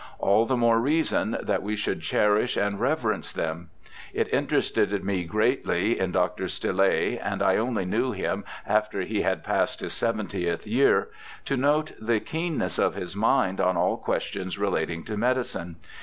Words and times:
All 0.17 0.47
the 0.47 0.57
more 0.57 0.79
reason 0.81 1.37
that 1.43 1.61
we 1.61 1.75
should 1.75 2.01
cherish 2.01 2.57
and 2.57 2.79
rever 2.79 3.11
ence 3.13 3.31
them. 3.31 3.69
It 4.15 4.33
interested 4.33 5.03
me 5.03 5.25
greatly 5.25 5.99
in 5.99 6.11
Dr. 6.11 6.47
Stille, 6.47 7.19
and 7.21 7.43
I 7.43 7.57
only 7.57 7.85
knew 7.85 8.11
him 8.11 8.43
after 8.65 9.01
he 9.01 9.21
had 9.21 9.43
passed 9.43 9.79
his 9.79 9.93
seventieth 9.93 10.65
year, 10.65 11.09
to 11.45 11.55
note 11.55 11.91
the 12.01 12.19
keenness 12.19 12.79
of 12.79 12.95
his 12.95 13.15
mind 13.15 13.61
on 13.61 13.77
all 13.77 13.95
questions 13.97 14.57
relating 14.57 15.03
to 15.03 15.15
medicine. 15.17 15.75